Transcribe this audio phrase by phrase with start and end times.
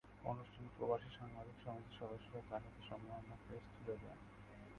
[0.23, 4.17] অনুষ্ঠানে প্রবাসী সাংবাদিক সমিতির সদস্যরা তাঁর হাতে সম্মাননা ক্রেস্ট তুলে দেন।